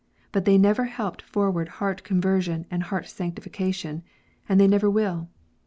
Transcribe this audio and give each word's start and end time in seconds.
But 0.31 0.45
they 0.45 0.57
never 0.57 0.85
helped 0.85 1.21
forward 1.21 1.69
heart 1.77 2.03
conversion 2.03 2.65
and 2.71 2.81
heart 2.81 3.05
sanctification, 3.07 4.01
and 4.49 4.59
they 4.59 4.67
never 4.67 4.89
will. 4.89 5.29